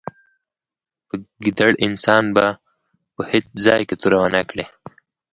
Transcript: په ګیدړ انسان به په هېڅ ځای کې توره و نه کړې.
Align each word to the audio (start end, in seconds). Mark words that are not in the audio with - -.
په 1.07 1.15
ګیدړ 1.43 1.71
انسان 1.85 2.23
به 2.35 2.45
په 3.13 3.21
هېڅ 3.31 3.45
ځای 3.65 3.81
کې 3.87 3.95
توره 4.01 4.17
و 4.21 4.27
نه 4.35 4.41
کړې. 4.49 4.65